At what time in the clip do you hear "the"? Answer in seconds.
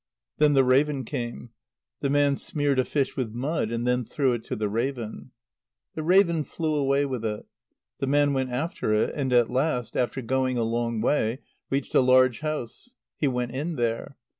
0.53-0.63, 1.99-2.09, 4.55-4.67, 5.93-6.01, 7.99-8.07